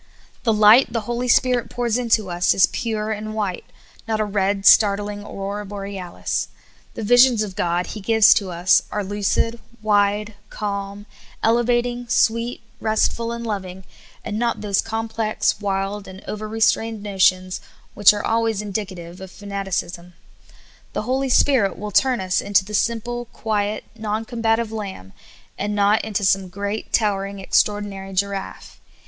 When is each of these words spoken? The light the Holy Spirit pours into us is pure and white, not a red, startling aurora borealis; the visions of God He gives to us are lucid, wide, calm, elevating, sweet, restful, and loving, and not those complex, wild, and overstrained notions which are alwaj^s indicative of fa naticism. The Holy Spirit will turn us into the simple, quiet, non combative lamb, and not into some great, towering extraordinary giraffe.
The 0.45 0.51
light 0.51 0.91
the 0.91 1.01
Holy 1.01 1.27
Spirit 1.27 1.69
pours 1.69 1.95
into 1.95 2.27
us 2.31 2.55
is 2.55 2.65
pure 2.65 3.11
and 3.11 3.35
white, 3.35 3.65
not 4.07 4.19
a 4.19 4.25
red, 4.25 4.65
startling 4.65 5.21
aurora 5.23 5.63
borealis; 5.63 6.47
the 6.95 7.03
visions 7.03 7.43
of 7.43 7.55
God 7.55 7.85
He 7.85 8.01
gives 8.01 8.33
to 8.33 8.49
us 8.49 8.81
are 8.91 9.03
lucid, 9.03 9.59
wide, 9.83 10.33
calm, 10.49 11.05
elevating, 11.43 12.07
sweet, 12.09 12.61
restful, 12.79 13.31
and 13.31 13.45
loving, 13.45 13.83
and 14.25 14.39
not 14.39 14.61
those 14.61 14.81
complex, 14.81 15.59
wild, 15.59 16.07
and 16.07 16.23
overstrained 16.27 17.03
notions 17.03 17.61
which 17.93 18.11
are 18.11 18.23
alwaj^s 18.23 18.59
indicative 18.59 19.21
of 19.21 19.29
fa 19.29 19.45
naticism. 19.45 20.13
The 20.93 21.03
Holy 21.03 21.29
Spirit 21.29 21.77
will 21.77 21.91
turn 21.91 22.19
us 22.19 22.41
into 22.41 22.65
the 22.65 22.73
simple, 22.73 23.25
quiet, 23.25 23.83
non 23.95 24.25
combative 24.25 24.71
lamb, 24.71 25.13
and 25.59 25.75
not 25.75 26.03
into 26.03 26.25
some 26.25 26.47
great, 26.49 26.91
towering 26.91 27.37
extraordinary 27.37 28.13
giraffe. 28.13 28.81